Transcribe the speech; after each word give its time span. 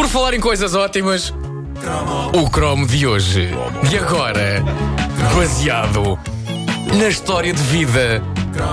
Por 0.00 0.08
falar 0.08 0.32
em 0.32 0.40
coisas 0.40 0.74
ótimas, 0.74 1.30
o 2.32 2.48
cromo 2.48 2.86
de 2.86 3.06
hoje. 3.06 3.50
E 3.92 3.98
agora, 3.98 4.64
baseado 5.36 6.18
na 6.96 7.06
história 7.06 7.52
de 7.52 7.62
vida 7.64 8.22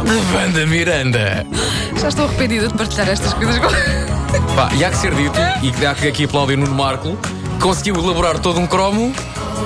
de 0.05 0.33
Wanda 0.33 0.65
Miranda. 0.65 1.45
Já 1.99 2.07
estou 2.07 2.27
arrependida 2.27 2.69
de 2.69 2.73
partilhar 2.75 3.09
estas 3.09 3.33
coisas 3.33 3.59
com. 3.59 3.67
Pá, 4.55 4.73
e 4.73 4.85
há 4.85 4.89
que 4.89 4.95
ser 4.95 5.13
dito, 5.13 5.37
e 5.61 5.85
há 5.85 5.93
que 5.93 6.07
aqui 6.07 6.23
aplaudir 6.23 6.55
Nuno 6.55 6.73
Marco, 6.73 7.17
conseguiu 7.59 7.95
elaborar 7.95 8.39
todo 8.39 8.61
um 8.61 8.65
cromo 8.65 9.13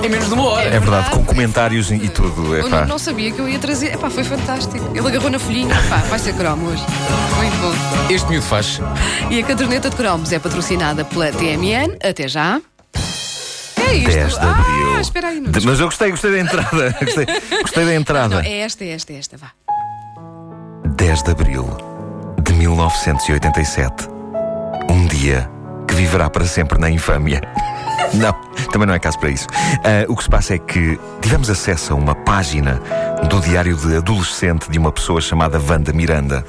em 0.04 0.08
menos 0.08 0.28
de 0.28 0.34
uma 0.34 0.44
hora. 0.44 0.68
É 0.68 0.78
verdade, 0.80 1.10
com 1.10 1.24
comentários 1.24 1.90
e 1.90 2.08
tudo. 2.08 2.54
É 2.56 2.60
Eu 2.60 2.70
pá. 2.70 2.80
não, 2.80 2.86
não 2.88 2.98
sabia 2.98 3.30
que 3.32 3.38
eu 3.40 3.48
ia 3.48 3.58
trazer. 3.58 3.94
Epá, 3.94 4.08
foi 4.10 4.24
fantástico. 4.24 4.90
Ele 4.96 5.06
agarrou 5.06 5.30
na 5.30 5.38
folhinha. 5.38 5.74
Epá, 5.74 5.96
vai 5.98 6.18
ser 6.18 6.34
cromo 6.34 6.66
hoje. 6.68 6.82
Muito 7.36 7.56
bom. 7.60 8.12
Este 8.12 8.28
miúdo 8.30 8.46
faz. 8.46 8.80
E 9.30 9.38
a 9.40 9.42
caderneta 9.44 9.90
de 9.90 9.96
cromos 9.96 10.32
é 10.32 10.38
patrocinada 10.38 11.04
pela 11.04 11.30
TMN. 11.32 11.96
Até 12.02 12.28
já. 12.28 12.60
É 13.76 13.94
isto. 13.94 14.10
10 14.10 14.32
de 14.34 14.38
abril. 14.38 14.94
Ah, 14.96 15.00
espera 15.00 15.28
aí. 15.28 15.40
Não, 15.40 15.50
De- 15.50 15.66
mas 15.66 15.80
eu 15.80 15.86
gostei, 15.86 16.10
gostei 16.10 16.30
da 16.32 16.38
entrada. 16.40 16.96
Gostei, 17.02 17.26
gostei 17.62 17.84
da 17.84 17.94
entrada. 17.94 18.28
não, 18.36 18.40
é 18.42 18.58
esta, 18.60 18.84
é 18.84 18.88
esta, 18.90 19.12
é 19.12 19.16
esta. 19.18 19.36
Vá. 19.36 19.50
10 20.96 21.22
de 21.22 21.30
abril 21.30 21.68
de 22.42 22.52
1987. 22.54 24.08
Um 24.88 25.06
dia 25.06 25.48
que 25.86 25.94
viverá 25.94 26.30
para 26.30 26.44
sempre 26.46 26.78
na 26.78 26.88
infâmia. 26.90 27.40
Não, 28.14 28.32
também 28.70 28.86
não 28.86 28.94
é 28.94 28.98
caso 28.98 29.18
para 29.18 29.30
isso. 29.30 29.46
Ah, 29.84 30.04
o 30.08 30.16
que 30.16 30.22
se 30.24 30.30
passa 30.30 30.54
é 30.54 30.58
que 30.58 30.98
tivemos 31.20 31.48
acesso 31.50 31.92
a 31.92 31.96
uma 31.96 32.14
página 32.14 32.80
do 33.28 33.40
diário 33.40 33.76
de 33.76 33.96
adolescente 33.96 34.70
de 34.70 34.78
uma 34.78 34.92
pessoa 34.92 35.20
chamada 35.20 35.58
Wanda 35.60 35.92
Miranda. 35.92 36.44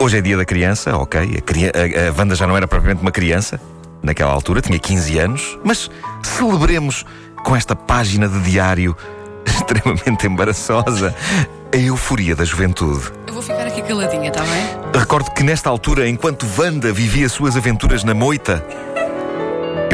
Hoje 0.00 0.18
é 0.18 0.20
dia 0.20 0.36
da 0.36 0.44
criança, 0.44 0.96
ok. 0.96 1.20
A, 1.20 1.26
a- 1.26 2.08
a 2.10 2.18
Wanda 2.18 2.34
já 2.34 2.46
não 2.46 2.56
era 2.56 2.66
propriamente 2.66 3.02
uma 3.02 3.12
criança 3.12 3.60
naquela 4.02 4.32
altura, 4.32 4.60
tinha 4.60 4.78
15 4.78 5.18
anos, 5.18 5.58
mas 5.64 5.90
celebremos 6.22 7.04
com 7.44 7.54
esta 7.54 7.76
página 7.76 8.28
de 8.28 8.40
diário 8.40 8.96
extremamente 9.46 10.26
embaraçosa 10.26 11.14
a 11.72 11.76
euforia 11.76 12.34
da 12.34 12.44
juventude. 12.44 13.10
Eu 13.26 13.34
vou 13.34 13.42
ficar 13.42 13.66
aqui 13.66 13.80
caladinha, 13.82 14.28
está 14.28 14.42
bem? 14.42 15.00
Recordo 15.00 15.30
que 15.30 15.42
nesta 15.42 15.70
altura, 15.70 16.08
enquanto 16.08 16.46
Wanda 16.58 16.92
vivia 16.92 17.28
suas 17.28 17.56
aventuras 17.56 18.02
na 18.04 18.12
moita, 18.12 18.64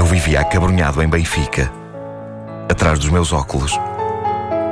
vivia 0.09 0.41
acabrunhado 0.41 1.03
em 1.03 1.09
Benfica, 1.09 1.70
atrás 2.67 2.98
dos 2.98 3.11
meus 3.11 3.31
óculos. 3.31 3.78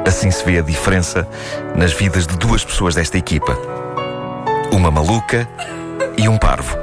Assim 0.07 0.31
se 0.31 0.43
vê 0.43 0.59
a 0.59 0.63
diferença 0.63 1.29
nas 1.75 1.93
vidas 1.93 2.27
de 2.27 2.39
duas 2.39 2.65
pessoas 2.65 2.95
desta 2.95 3.19
equipa: 3.19 3.57
uma 4.73 4.91
maluca 4.91 5.47
e 6.17 6.27
um 6.27 6.39
parvo. 6.39 6.75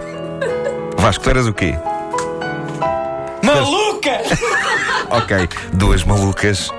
Vasco, 0.97 1.23
tu 1.23 1.29
eras 1.31 1.47
o 1.47 1.53
quê? 1.53 1.75
Maluca! 3.43 4.21
Ok, 5.09 5.47
duas 5.73 6.03
malucas 6.03 6.71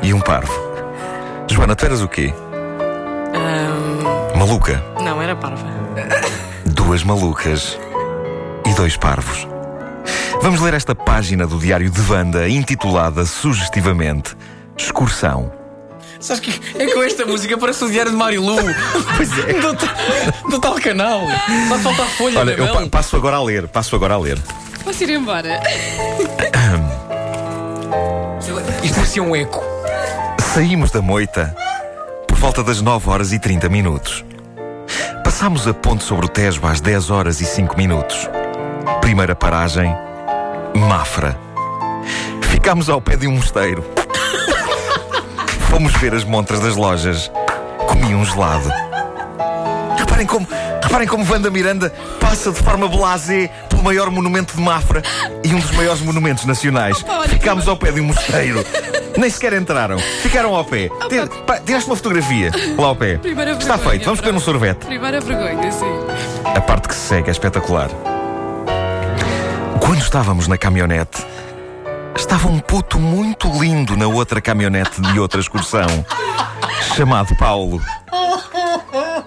e 0.00 0.14
um 0.14 0.20
parvo. 0.20 0.54
Joana, 1.50 1.76
tu 1.76 1.84
eras 1.84 2.00
o 2.00 2.08
quê? 2.08 2.32
Maluca. 4.34 4.82
Não, 5.02 5.20
era 5.20 5.36
parva. 5.36 5.66
duas 6.64 7.04
malucas 7.04 7.78
e 8.64 8.72
dois 8.72 8.96
parvos. 8.96 9.49
Vamos 10.42 10.60
ler 10.60 10.74
esta 10.74 10.94
página 10.94 11.46
do 11.46 11.58
Diário 11.58 11.90
de 11.90 12.00
Wanda, 12.10 12.48
intitulada 12.48 13.24
sugestivamente 13.26 14.36
Excursão. 14.76 15.52
Sabes 16.18 16.40
que 16.40 16.60
é 16.82 16.86
com 16.92 17.02
esta 17.02 17.24
música 17.24 17.56
parece 17.56 17.84
o 17.84 17.90
diário 17.90 18.10
de 18.10 18.16
Marilu. 18.16 18.56
Pois 19.16 19.30
é. 19.38 19.52
Do, 19.54 20.50
do 20.50 20.58
tal 20.60 20.74
canal. 20.80 21.20
Só 21.68 21.78
falta 21.78 22.02
a 22.02 22.06
folha 22.06 22.40
Olha, 22.40 22.56
na 22.56 22.64
eu 22.64 22.72
pa- 22.74 22.86
passo 22.98 23.16
agora 23.16 23.36
a 23.36 23.42
ler, 23.42 23.68
passo 23.68 23.94
agora 23.96 24.14
a 24.14 24.18
ler. 24.18 24.38
Posso 24.84 25.02
ir 25.04 25.10
embora? 25.10 25.60
Isto 28.82 28.94
parecia 28.94 29.22
um 29.22 29.36
eco. 29.36 29.62
Saímos 30.54 30.90
da 30.90 31.00
moita 31.02 31.54
por 32.26 32.36
volta 32.38 32.62
das 32.62 32.80
9 32.80 33.08
horas 33.10 33.32
e 33.32 33.38
30 33.38 33.68
minutos. 33.68 34.24
Passámos 35.22 35.66
a 35.68 35.74
ponte 35.74 36.02
sobre 36.04 36.26
o 36.26 36.28
Tejo 36.28 36.66
às 36.66 36.80
10 36.80 37.10
horas 37.10 37.40
e 37.40 37.44
5 37.44 37.76
minutos. 37.76 38.28
Primeira 39.00 39.34
paragem, 39.34 39.94
Mafra. 40.74 41.38
Ficámos 42.42 42.88
ao 42.88 43.00
pé 43.00 43.16
de 43.16 43.26
um 43.26 43.32
mosteiro. 43.32 43.84
Fomos 45.68 45.92
ver 45.94 46.14
as 46.14 46.24
montras 46.24 46.60
das 46.60 46.76
lojas. 46.76 47.30
Comi 47.88 48.14
um 48.14 48.24
gelado. 48.24 48.70
Reparem 49.98 50.26
como, 50.26 50.46
reparem 50.82 51.08
como 51.08 51.30
Wanda 51.30 51.50
Miranda 51.50 51.92
passa 52.20 52.50
de 52.52 52.62
forma 52.62 52.88
blasé 52.88 53.48
pelo 53.68 53.82
maior 53.82 54.10
monumento 54.10 54.54
de 54.54 54.60
Mafra 54.62 55.02
e 55.44 55.54
um 55.54 55.58
dos 55.58 55.70
maiores 55.72 56.00
monumentos 56.02 56.44
nacionais. 56.44 57.04
Ficámos 57.28 57.68
ao 57.68 57.76
pé 57.76 57.92
de 57.92 58.00
um 58.00 58.04
mosteiro. 58.04 58.64
Nem 59.16 59.28
sequer 59.28 59.52
entraram. 59.54 59.98
Ficaram 59.98 60.54
ao 60.54 60.64
pé. 60.64 60.88
Tiraste 61.64 61.88
uma 61.88 61.96
fotografia 61.96 62.50
lá 62.78 62.86
ao 62.88 62.96
pé. 62.96 63.18
Primeira 63.18 63.52
Está 63.52 63.76
vergonha, 63.76 63.90
feito. 63.90 64.04
Vamos 64.04 64.20
beber 64.20 64.36
um 64.36 64.40
sorvete. 64.40 64.86
Primeira 64.86 65.20
vergonha, 65.20 65.72
sim. 65.72 65.84
A 66.44 66.60
parte 66.60 66.88
que 66.88 66.94
se 66.94 67.08
segue 67.08 67.28
é 67.28 67.32
espetacular. 67.32 67.90
Quando 69.90 70.02
estávamos 70.02 70.46
na 70.46 70.56
caminhonete, 70.56 71.26
estava 72.14 72.46
um 72.46 72.60
puto 72.60 72.96
muito 72.96 73.48
lindo 73.60 73.96
na 73.96 74.06
outra 74.06 74.40
caminhonete 74.40 75.00
de 75.00 75.18
outra 75.18 75.40
excursão, 75.40 76.06
chamado 76.94 77.36
Paulo. 77.36 77.82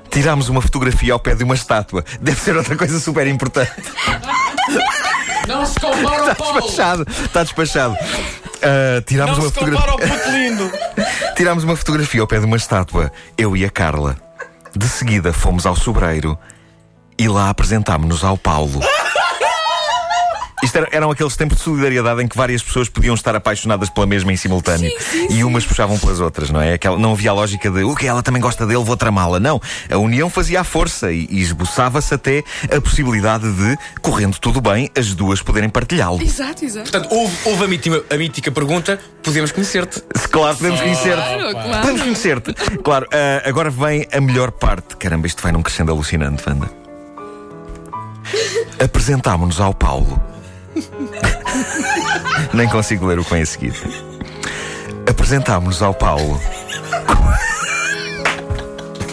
Tirámos 0.10 0.48
uma 0.48 0.62
fotografia 0.62 1.12
ao 1.12 1.20
pé 1.20 1.36
de 1.36 1.44
uma 1.44 1.54
estátua. 1.54 2.06
Deve 2.22 2.40
ser 2.40 2.56
outra 2.56 2.78
coisa 2.78 2.98
super 2.98 3.28
importante. 3.28 3.74
Não 5.50 5.66
se 5.66 5.78
compara 5.78 6.30
ao 6.30 6.36
Paulo. 6.38 6.62
Despachado. 6.62 7.06
Está 7.10 7.44
despachado. 7.44 7.98
Ah, 8.62 9.04
tirámos 9.06 9.38
Não 9.38 9.44
uma 9.44 9.50
se 9.50 9.56
fotografia. 9.56 9.92
compara 9.92 9.92
ao 9.92 10.18
puto 10.18 10.32
lindo. 10.32 10.72
Tirámos 11.36 11.66
uma 11.66 11.76
fotografia 11.76 12.22
ao 12.22 12.28
pé 12.28 12.40
de 12.40 12.46
uma 12.46 12.56
estátua, 12.56 13.12
eu 13.38 13.58
e 13.58 13.66
a 13.66 13.70
Carla. 13.70 14.16
De 14.74 14.88
seguida 14.88 15.34
fomos 15.34 15.66
ao 15.66 15.76
sobreiro 15.76 16.40
e 17.20 17.28
lá 17.28 17.50
apresentámos-nos 17.50 18.24
ao 18.24 18.38
Paulo. 18.38 18.80
Isto 20.64 20.78
era- 20.78 20.88
eram 20.92 21.12
aqueles 21.12 21.36
tempos 21.36 21.58
de 21.58 21.64
solidariedade 21.64 22.24
em 22.24 22.28
que 22.28 22.36
várias 22.38 22.64
pessoas 22.64 22.88
podiam 22.90 23.14
estar 23.14 23.36
apaixonadas 23.36 23.90
pela 23.90 24.08
mesma 24.08 24.32
em 24.32 24.38
simultâneo. 24.38 24.92
e 25.30 25.44
umas 25.44 25.66
puxavam 25.66 25.98
pelas 26.00 26.20
outras, 26.20 26.50
não 26.50 26.62
é? 26.62 26.74
Aquela, 26.74 26.98
não 26.98 27.12
havia 27.14 27.32
a 27.32 27.34
lógica 27.34 27.70
de 27.70 27.84
o 27.84 27.96
que 27.96 28.08
ela 28.08 28.24
também 28.24 28.42
gosta 28.42 28.66
dele, 28.66 28.84
vou 28.84 28.96
tramá-la. 28.98 29.40
Não. 29.40 29.62
A 29.92 29.98
união 29.98 30.30
fazia 30.30 30.62
a 30.62 30.64
força 30.64 31.12
e, 31.12 31.28
e 31.30 31.42
esboçava-se 31.42 32.14
até 32.14 32.44
a 32.76 32.80
possibilidade 32.82 33.52
de, 33.52 33.78
correndo 34.02 34.38
tudo 34.40 34.62
bem, 34.62 34.90
as 34.98 35.14
duas 35.14 35.42
poderem 35.42 35.70
partilhá-lo. 35.70 36.22
Exato, 36.22 36.64
exato. 36.64 36.90
Portanto, 36.92 37.14
houve, 37.14 37.36
houve 37.46 37.64
a, 37.66 37.68
mítima- 37.68 38.02
a 38.10 38.16
mítica 38.16 38.52
pergunta: 38.52 39.00
podemos 39.22 39.52
conhecer-te? 39.52 40.02
Claro, 40.32 40.56
podemos 40.58 40.80
conhecer-te. 40.80 41.16
Claro, 41.16 41.52
claro. 41.52 41.80
Podemos 41.82 42.02
conhecer-te. 42.04 42.54
Claro, 42.84 43.08
ah, 43.12 43.48
agora 43.50 43.70
vem 43.70 44.08
a 44.14 44.22
melhor 44.22 44.52
parte. 44.52 44.96
Caramba, 44.98 45.28
isto 45.28 45.44
vai 45.44 45.52
num 45.52 45.62
crescendo 45.62 45.92
alucinante, 45.92 46.42
Wanda. 46.48 46.70
Apresentámo-nos 48.84 49.60
ao 49.60 49.74
Paulo. 49.74 50.22
Nem 52.54 52.68
consigo 52.68 53.06
ler 53.06 53.20
o 53.20 53.24
que 53.24 53.32
vem 53.32 53.42
a 53.42 53.46
seguir. 53.46 53.74
Apresentámo-nos 55.10 55.82
ao 55.82 55.94
Paulo. 55.94 56.40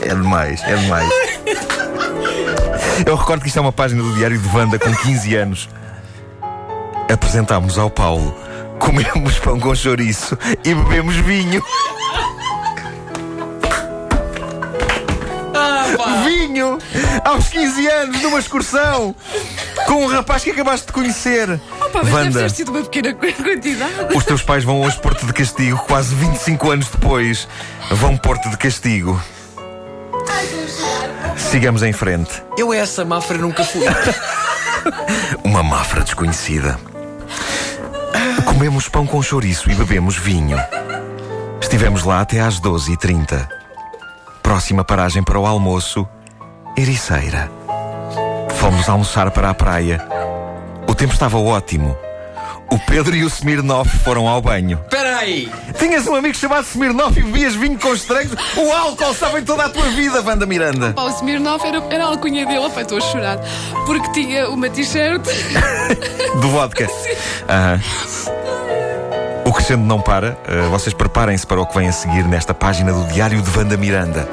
É 0.03 0.15
demais, 0.15 0.63
é 0.65 0.77
demais. 0.77 1.11
Eu 3.07 3.17
recordo 3.17 3.43
que 3.43 3.49
isto 3.49 3.59
é 3.59 3.63
uma 3.63 3.73
página 3.73 4.03
do 4.03 4.13
Diário 4.15 4.39
de 4.39 4.57
Wanda 4.57 4.79
com 4.79 4.93
15 4.95 5.35
anos. 5.37 5.69
Apresentámo-nos 7.13 7.79
ao 7.79 7.91
Paulo. 7.91 8.35
Comemos 8.79 9.39
pão 9.39 9.59
com 9.59 9.75
chouriço 9.75 10.39
e 10.65 10.75
bebemos 10.75 11.17
vinho. 11.17 11.63
Vinho! 16.25 16.79
Aos 17.25 17.49
15 17.49 17.87
anos, 17.87 18.23
numa 18.23 18.39
excursão! 18.39 19.15
Com 19.87 20.05
um 20.05 20.07
rapaz 20.07 20.45
que 20.45 20.51
acabaste 20.51 20.87
de 20.87 20.93
conhecer. 20.93 21.61
Opa, 21.81 22.01
mas 22.03 22.05
deve 22.05 22.17
Wanda, 22.17 22.41
ter 22.41 22.51
sido 22.51 22.71
uma 22.71 22.83
pequena 22.83 23.15
quantidade. 23.15 24.15
os 24.15 24.25
teus 24.25 24.43
pais 24.43 24.63
vão 24.65 24.81
hoje 24.83 24.99
pôr-te 25.01 25.27
de 25.27 25.33
castigo, 25.33 25.79
quase 25.87 26.15
25 26.15 26.71
anos 26.71 26.89
depois. 26.89 27.49
Vão 27.91 28.17
pôr-te 28.17 28.49
de 28.49 28.57
castigo. 28.57 29.21
Sigamos 31.37 31.83
em 31.83 31.93
frente. 31.93 32.43
Eu 32.57 32.73
essa 32.73 33.05
Mafra 33.05 33.39
nunca 33.39 33.65
fui. 33.65 33.83
Uma 35.45 35.63
mafra 35.63 36.03
desconhecida. 36.03 36.79
Comemos 38.45 38.89
pão 38.89 39.07
com 39.07 39.23
chouriço 39.23 39.71
e 39.71 39.75
bebemos 39.75 40.17
vinho. 40.17 40.59
Estivemos 41.61 42.05
lá 42.05 42.21
até 42.21 42.41
às 42.41 42.61
12h30. 42.61 43.49
Próxima 44.43 44.85
paragem 44.85 45.23
para 45.23 45.39
o 45.39 45.47
almoço, 45.47 46.07
Ericeira. 46.77 47.51
Fomos 48.61 48.87
almoçar 48.91 49.31
para 49.31 49.49
a 49.49 49.55
praia. 49.55 50.07
O 50.87 50.95
tempo 50.95 51.15
estava 51.15 51.39
ótimo. 51.39 51.97
O 52.71 52.79
Pedro 52.79 53.17
e 53.17 53.25
o 53.25 53.27
Smirnoff 53.27 53.89
foram 54.01 54.29
ao 54.29 54.43
banho. 54.43 54.79
Espera 54.85 55.17
aí! 55.17 55.51
Tinhas 55.79 56.07
um 56.07 56.15
amigo 56.15 56.37
chamado 56.37 56.67
Smirnoff 56.67 57.19
e 57.19 57.23
bebias 57.23 57.55
vinho 57.55 57.79
com 57.79 57.95
estranhos? 57.95 58.33
O 58.55 58.71
álcool 58.71 59.13
estava 59.13 59.41
em 59.41 59.45
toda 59.45 59.65
a 59.65 59.71
tua 59.71 59.89
vida, 59.89 60.21
Wanda 60.21 60.45
Miranda. 60.45 60.93
Pá, 60.93 61.05
o 61.05 61.09
Smirnoff 61.09 61.67
era, 61.67 61.83
era 61.89 62.05
a 62.05 62.09
alcunha 62.09 62.45
dele, 62.45 62.69
pá, 62.69 62.83
estou 62.83 62.99
a 62.99 63.01
chorar. 63.01 63.39
Porque 63.87 64.13
tinha 64.13 64.51
uma 64.51 64.69
t-shirt. 64.69 65.23
Do 66.43 66.49
vodka. 66.51 66.87
Aham. 67.49 67.81
O 69.47 69.53
crescendo 69.55 69.85
não 69.85 70.03
para. 70.03 70.37
Uh, 70.47 70.69
vocês 70.69 70.93
preparem-se 70.93 71.47
para 71.47 71.63
o 71.63 71.67
que 71.67 71.79
vem 71.79 71.89
a 71.89 71.93
seguir 71.93 72.25
nesta 72.25 72.53
página 72.53 72.93
do 72.93 73.05
Diário 73.07 73.41
de 73.41 73.59
Wanda 73.59 73.79
Miranda, 73.79 74.29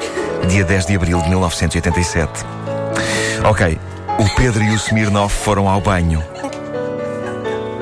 dia 0.48 0.64
10 0.64 0.84
de 0.84 0.96
abril 0.96 1.22
de 1.22 1.30
1987. 1.30 2.44
Ok, 3.42 3.78
o 4.18 4.28
Pedro 4.34 4.62
e 4.62 4.70
o 4.70 4.74
Smirnoff 4.74 5.34
foram 5.44 5.68
ao 5.68 5.80
banho. 5.80 6.22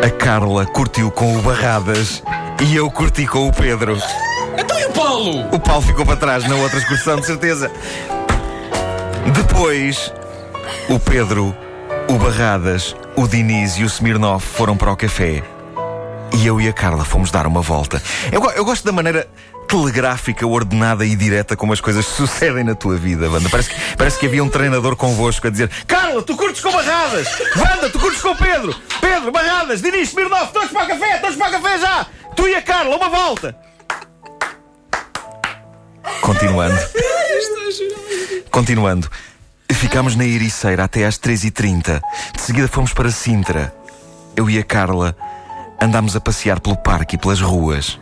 A 0.02 0.10
Carla 0.10 0.66
curtiu 0.66 1.10
com 1.10 1.36
o 1.36 1.42
Barradas 1.42 2.22
e 2.62 2.76
eu 2.76 2.90
curti 2.90 3.26
com 3.26 3.48
o 3.48 3.52
Pedro. 3.52 3.98
Então 4.58 4.78
e 4.78 4.84
o 4.84 4.92
Paulo? 4.92 5.54
O 5.54 5.58
Paulo 5.58 5.82
ficou 5.82 6.04
para 6.04 6.16
trás 6.16 6.46
na 6.46 6.54
outra 6.56 6.78
excursão, 6.78 7.18
de 7.18 7.26
certeza. 7.26 7.70
Depois, 9.34 10.12
o 10.88 10.98
Pedro, 10.98 11.56
o 12.08 12.18
Barradas, 12.18 12.94
o 13.16 13.26
Diniz 13.26 13.76
e 13.78 13.82
o 13.82 13.86
Smirnoff 13.86 14.46
foram 14.46 14.76
para 14.76 14.92
o 14.92 14.96
café. 14.96 15.42
E 16.34 16.46
eu 16.46 16.60
e 16.60 16.68
a 16.68 16.72
Carla 16.72 17.04
fomos 17.04 17.30
dar 17.30 17.46
uma 17.46 17.62
volta. 17.62 18.02
Eu, 18.30 18.42
eu 18.50 18.64
gosto 18.64 18.84
da 18.84 18.92
maneira 18.92 19.26
telegráfica, 19.66 20.46
ordenada 20.46 21.04
e 21.04 21.14
direta 21.14 21.56
como 21.56 21.72
as 21.72 21.80
coisas 21.80 22.04
sucedem 22.16 22.64
na 22.64 22.74
tua 22.74 22.96
vida, 22.96 23.28
Wanda. 23.30 23.48
Parece 23.48 23.70
que, 23.70 23.96
parece 23.96 24.18
que 24.18 24.26
havia 24.26 24.42
um 24.42 24.48
treinador 24.48 24.96
convosco 24.96 25.46
a 25.46 25.50
dizer: 25.50 25.70
Carla, 25.86 26.22
tu 26.22 26.36
curtes 26.36 26.62
com 26.62 26.72
Barradas! 26.72 27.28
Wanda, 27.56 27.90
tu 27.90 27.98
curtes 27.98 28.22
com 28.22 28.34
Pedro! 28.34 28.74
Pedro, 29.00 29.32
Barradas, 29.32 29.82
Diniz, 29.82 30.10
Smirnoff, 30.10 30.52
todos 30.52 30.70
para 30.70 30.84
o 30.84 30.88
café, 30.88 31.18
todos 31.18 31.36
para 31.36 31.48
o 31.48 31.52
café 31.52 31.78
já! 31.78 32.06
Tu 32.34 32.48
e 32.48 32.54
a 32.54 32.62
Carla, 32.62 32.96
uma 32.96 33.08
volta! 33.08 33.56
Continuando. 36.20 36.76
Continuando. 38.50 39.10
Ficámos 39.72 40.16
na 40.16 40.24
Ericeira 40.24 40.84
até 40.84 41.04
às 41.04 41.18
3h30. 41.18 42.00
De 42.34 42.40
seguida 42.40 42.68
fomos 42.68 42.92
para 42.92 43.10
Sintra. 43.10 43.74
Eu 44.34 44.48
e 44.48 44.58
a 44.58 44.64
Carla 44.64 45.16
andámos 45.80 46.16
a 46.16 46.20
passear 46.20 46.60
pelo 46.60 46.76
parque 46.76 47.16
e 47.16 47.18
pelas 47.18 47.40
ruas. 47.40 47.98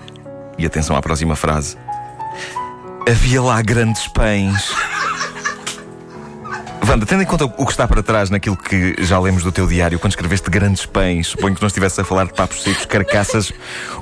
E 0.59 0.67
atenção 0.67 0.97
à 0.97 1.03
próxima 1.03 1.35
frase. 1.37 1.77
Havia 3.09 3.43
lá 3.43 3.61
grandes 3.63 4.07
pães. 4.09 4.73
Wanda, 6.87 7.07
tendo 7.07 7.23
em 7.23 7.27
conta 7.27 7.47
o 7.47 7.65
que 7.65 7.71
está 7.73 7.89
para 7.89 8.03
trás 8.03 8.29
naquilo 8.31 8.57
que 8.57 8.95
já 8.99 9.19
lemos 9.19 9.43
do 9.43 9.51
teu 9.51 9.67
diário, 9.67 9.99
quando 9.99 10.13
escreveste 10.13 10.51
grandes 10.51 10.85
pães, 10.85 11.29
suponho 11.29 11.55
que 11.55 11.63
não 11.63 11.67
estivesse 11.67 12.01
a 12.01 12.05
falar 12.05 12.27
de 12.27 12.35
papos 12.35 12.63
secos, 12.63 12.85
carcaças 12.85 13.53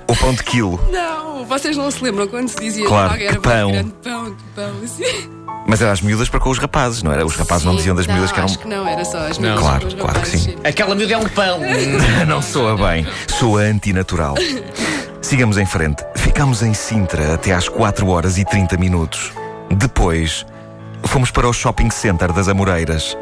ou 0.06 0.16
pão 0.16 0.34
de 0.34 0.42
quilo. 0.42 0.80
Não, 0.90 1.44
vocês 1.44 1.76
não 1.76 1.90
se 1.90 2.02
lembram 2.02 2.26
quando 2.26 2.48
se 2.48 2.58
dizia 2.60 2.86
Claro, 2.86 3.14
que 3.16 3.22
era 3.24 3.32
que 3.34 3.40
pão. 3.40 3.70
grande 3.72 3.92
pão, 4.02 4.24
que 4.34 4.42
pão, 4.54 4.72
assim. 4.82 5.30
Mas 5.64 5.80
era 5.80 5.92
as 5.92 6.00
miúdas 6.00 6.28
para 6.28 6.40
com 6.40 6.50
os 6.50 6.58
rapazes, 6.58 7.04
não 7.04 7.12
era? 7.12 7.24
Os 7.24 7.36
rapazes 7.36 7.64
não 7.64 7.76
diziam 7.76 7.94
das 7.94 8.04
Não, 8.08 8.14
miúdas 8.14 8.32
que 8.32 8.38
eram. 8.38 8.46
Acho 8.48 8.58
que 8.58 8.66
não, 8.68 8.86
era 8.86 9.04
só 9.04 9.18
as 9.28 9.38
Não. 9.38 9.50
miúdas 9.50 9.62
Claro, 9.64 9.80
com 9.82 9.86
os 9.86 9.94
claro 9.94 10.20
que 10.20 10.26
sim. 10.28 10.56
Aquela 10.64 10.94
miúda 10.96 11.14
é 11.14 11.18
um 11.18 11.28
pão. 11.28 11.60
Não 12.26 12.42
soa 12.42 12.76
bem, 12.76 13.06
soa 13.38 13.60
antinatural. 13.62 14.34
Sigamos 15.32 15.56
em 15.56 15.64
frente. 15.64 16.04
Ficámos 16.14 16.62
em 16.62 16.74
Sintra 16.74 17.32
até 17.32 17.52
às 17.52 17.66
4 17.66 18.06
horas 18.06 18.36
e 18.36 18.44
30 18.44 18.76
minutos. 18.76 19.32
Depois, 19.74 20.44
fomos 21.04 21.30
para 21.30 21.48
o 21.48 21.54
shopping 21.54 21.88
center 21.88 22.30
das 22.34 22.48
Amoreiras. 22.48 23.16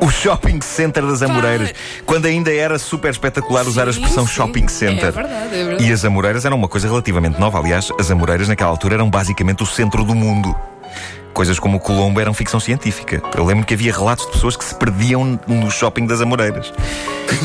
O 0.00 0.08
shopping 0.08 0.60
center 0.60 1.04
das 1.04 1.22
Amoreiras, 1.22 1.74
quando 2.06 2.26
ainda 2.26 2.54
era 2.54 2.78
super 2.78 3.10
espetacular 3.10 3.66
usar 3.66 3.88
a 3.88 3.90
expressão 3.90 4.24
sim. 4.28 4.32
shopping 4.32 4.68
center. 4.68 5.08
É 5.08 5.10
verdade, 5.10 5.54
é 5.56 5.64
verdade. 5.64 5.88
E 5.88 5.92
as 5.92 6.04
Amoreiras 6.04 6.44
eram 6.44 6.56
uma 6.56 6.68
coisa 6.68 6.86
relativamente 6.86 7.40
nova. 7.40 7.58
Aliás, 7.58 7.90
as 7.98 8.08
Amoreiras 8.12 8.46
naquela 8.46 8.70
altura 8.70 8.94
eram 8.94 9.10
basicamente 9.10 9.60
o 9.64 9.66
centro 9.66 10.04
do 10.04 10.14
mundo. 10.14 10.54
Coisas 11.40 11.58
como 11.58 11.78
o 11.78 11.80
Colombo 11.80 12.20
eram 12.20 12.34
ficção 12.34 12.60
científica. 12.60 13.22
Eu 13.34 13.46
lembro 13.46 13.64
que 13.64 13.72
havia 13.72 13.90
relatos 13.90 14.26
de 14.26 14.32
pessoas 14.32 14.56
que 14.58 14.62
se 14.62 14.74
perdiam 14.74 15.40
no 15.46 15.70
shopping 15.70 16.04
das 16.04 16.20
Amoreiras. 16.20 16.70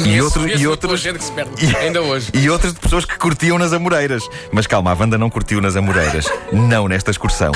E, 0.05 0.19
outro, 0.19 0.45
e 0.49 0.67
outros. 0.67 1.01
perde. 1.33 1.65
E- 1.65 1.73
Ainda 1.77 2.01
hoje. 2.01 2.29
E 2.33 2.49
outras 2.49 2.73
de 2.73 2.79
pessoas 2.81 3.05
que 3.05 3.17
curtiam 3.17 3.57
nas 3.57 3.71
Amoreiras. 3.71 4.27
Mas 4.51 4.67
calma, 4.67 4.91
a 4.91 4.93
Wanda 4.93 5.17
não 5.17 5.29
curtiu 5.29 5.61
nas 5.61 5.77
Amoreiras. 5.77 6.25
Não 6.51 6.89
nesta 6.89 7.09
excursão. 7.09 7.53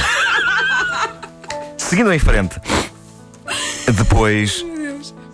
Seguindo 1.75 2.13
em 2.13 2.19
frente. 2.19 2.55
Depois 3.93 4.65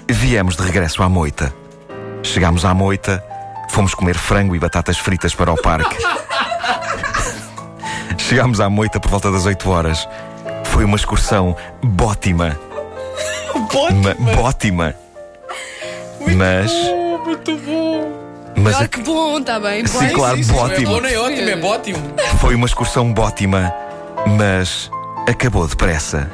viemos 0.10 0.56
de 0.56 0.63
regresso 0.63 1.04
à 1.04 1.07
moita. 1.07 1.54
Chegámos 2.24 2.66
à 2.66 2.74
moita, 2.74 3.24
fomos 3.69 3.94
comer 3.94 4.18
frango 4.18 4.56
e 4.56 4.60
batatas 4.60 4.98
fritas 4.98 5.36
para 5.36 5.54
o 5.54 5.56
parque. 5.56 5.98
Chegámos 8.18 8.60
à 8.60 8.72
moita 8.72 9.00
por 9.00 9.12
volta 9.12 9.31
das 9.31 9.46
8 9.46 9.69
horas. 9.69 10.10
Foi 10.75 10.83
uma 10.83 10.98
excursão 10.98 11.56
bótima. 11.81 12.60
Ma- 14.04 14.33
Bótima. 14.36 14.94
Mas. 16.36 16.69
Muito 17.25 17.56
bom. 17.60 18.51
Mas 18.57 18.74
Claro 18.74 18.83
a- 18.86 18.88
que 18.89 19.01
bom, 19.01 19.38
está 19.39 19.57
bem. 19.57 19.88
Sim, 19.88 20.10
claro, 20.10 20.44
Sim, 20.44 20.54
ótimo. 20.54 20.81
É 20.81 20.86
bom, 20.86 21.00
não 21.00 21.07
é 21.10 21.18
ótimo, 21.18 21.50
é 21.50 21.66
ótimo. 21.66 22.00
Foi 22.42 22.56
uma 22.56 22.66
excursão 22.66 23.13
bótima, 23.13 23.74
mas 24.38 24.92
acabou 25.30 25.66
depressa. 25.66 26.30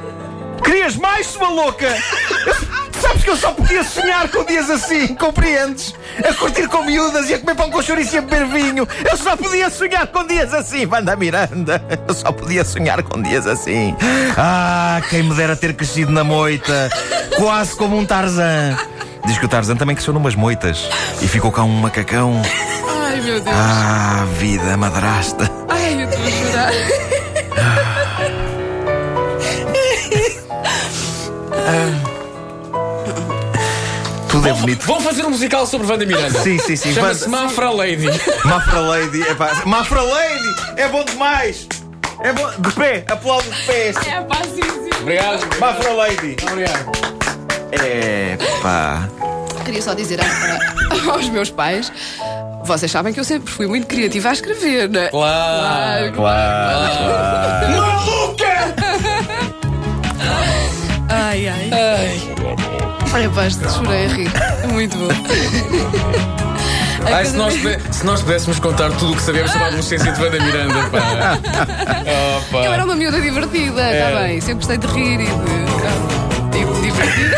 Querias 0.64 0.96
mais, 0.96 1.28
sua 1.28 1.48
louca? 1.50 1.88
Sabes 3.02 3.24
que 3.24 3.30
eu 3.32 3.36
só 3.36 3.52
podia 3.52 3.84
sonhar 3.84 4.30
com 4.30 4.44
dias 4.44 4.70
assim, 4.70 5.16
compreendes? 5.16 5.96
A 6.24 6.34
curtir 6.34 6.68
com 6.68 6.84
miúdas 6.84 7.30
e 7.30 7.34
a 7.34 7.40
comer 7.40 7.56
pão 7.56 7.72
com 7.72 7.82
chouriço 7.82 8.14
e 8.16 8.20
a 8.20 8.22
beber 8.22 8.46
vinho. 8.46 8.88
Eu 9.10 9.18
só 9.18 9.36
podia 9.36 9.70
sonhar 9.72 10.06
com 10.08 10.26
dias 10.28 10.54
assim, 10.54 10.86
Wanda 10.86 11.16
Miranda. 11.16 11.84
Eu 12.08 12.14
só 12.14 12.32
podia 12.32 12.64
sonhar 12.64 13.02
com 13.02 13.20
dias 13.22 13.48
assim. 13.48 13.96
Ah, 14.38 15.02
quem 15.10 15.24
me 15.24 15.34
dera 15.34 15.56
ter 15.56 15.74
crescido 15.74 16.12
na 16.12 16.24
moita, 16.24 16.90
quase 17.38 17.76
como 17.76 17.98
um 17.98 18.06
Tarzan. 18.06 18.78
Diz 19.26 19.40
que 19.40 19.46
o 19.46 19.50
Tarzan 19.50 19.76
também 19.76 19.96
cresceu 19.96 20.14
numas 20.14 20.36
moitas 20.36 20.88
e 21.22 21.28
ficou 21.28 21.52
cá 21.52 21.64
um 21.64 21.70
macacão. 21.70 22.40
Ai, 22.88 23.20
meu 23.22 23.40
Deus. 23.40 23.56
Ah, 23.58 24.28
vida 24.38 24.78
madrasta. 24.78 25.50
Ai, 25.70 26.04
eu 26.04 26.10
estou 26.10 26.24
a 26.24 26.32
chorar. 26.32 26.72
Tudo 34.32 34.48
é 34.48 34.54
bonito. 34.54 34.86
Vamos 34.88 35.04
fazer 35.04 35.26
um 35.26 35.30
musical 35.30 35.66
sobre 35.68 35.88
Wanda 35.88 36.06
Miranda. 36.06 36.40
Sim, 36.40 36.58
sim, 36.58 36.76
sim. 36.76 36.94
Chama-se 36.94 37.26
Wanda- 37.26 37.38
Mafra 37.44 37.70
Lady. 37.70 38.08
Mafra 38.46 38.80
Lady. 38.80 39.22
Epá, 39.24 39.62
Mafra 39.66 40.02
Lady! 40.02 40.56
É 40.78 40.88
bom 40.88 41.04
demais! 41.04 41.68
É 42.24 42.32
bom. 42.32 42.50
De 42.60 42.72
pé! 42.72 43.04
Aplaudo 43.10 43.50
de 43.50 43.62
pé! 43.64 43.90
É 43.90 44.22
pá, 44.22 44.38
sim, 44.46 44.62
sim. 44.62 44.90
Obrigado. 45.02 45.60
Mafra 45.60 45.92
Lady! 45.94 46.38
Obrigado. 46.50 46.92
É 47.74 48.38
pá. 48.62 49.08
Queria 49.66 49.82
só 49.82 49.94
dizer 49.94 50.20
a- 50.22 51.12
aos 51.12 51.28
meus 51.30 51.50
pais. 51.50 51.92
Vocês 52.64 52.90
sabem 52.92 53.12
que 53.14 53.20
eu 53.20 53.24
sempre 53.26 53.52
fui 53.52 53.68
muito 53.68 53.86
criativa 53.88 54.30
a 54.30 54.34
escrever, 54.34 54.88
não 54.90 55.02
é? 55.02 55.10
Claro. 55.10 56.14
Claro, 56.14 56.14
claro. 56.14 57.78
Maluca! 57.78 58.76
Ai, 61.14 61.48
ai. 61.50 61.70
Ai, 61.74 62.36
Olha, 63.14 63.30
paz, 63.30 63.58
chorei 63.76 64.06
a 64.06 64.10
rir. 64.10 64.32
É 64.64 64.68
muito 64.68 64.98
bom. 64.98 65.08
Ai, 67.14 67.26
se, 67.26 67.36
nós, 67.36 67.54
se 67.92 68.06
nós 68.06 68.22
pudéssamos 68.22 68.60
contar 68.60 68.90
tudo 68.92 69.14
o 69.14 69.16
que 69.16 69.22
sabemos 69.22 69.50
sobre 69.52 69.66
a 69.66 69.68
adolescência 69.68 70.12
de 70.12 70.22
Wanda 70.22 70.40
Miranda, 70.40 70.76
pá. 70.92 71.38
Oh, 72.06 72.42
pá. 72.52 72.58
Eu 72.60 72.74
era 72.74 72.86
uma 72.86 72.96
miúda 72.96 73.20
divertida, 73.20 73.82
está 73.82 74.10
É. 74.12 74.28
bem. 74.28 74.40
Sempre 74.42 74.66
gostei 74.66 74.78
de 74.78 74.88
rir 74.88 75.20
e 75.20 75.26
de, 75.26 76.58
e 76.58 76.66
de 76.66 76.82
divertir. 76.82 77.32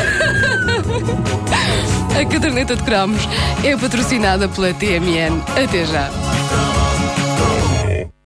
A 2.22 2.26
caderneta 2.26 2.76
de 2.76 2.84
cromos 2.84 3.28
é 3.64 3.76
patrocinada 3.76 4.48
pela 4.48 4.72
TMN. 4.74 5.42
Até 5.64 5.86
já. 5.86 6.10